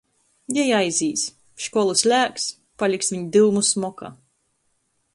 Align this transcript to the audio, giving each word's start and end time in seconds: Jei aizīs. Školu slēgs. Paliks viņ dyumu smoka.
Jei 0.55 0.71
aizīs. 0.77 1.25
Školu 1.67 1.95
slēgs. 2.03 2.49
Paliks 2.85 3.15
viņ 3.15 3.31
dyumu 3.37 3.67
smoka. 3.73 4.15